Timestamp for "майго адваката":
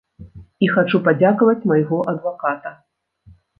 1.73-2.75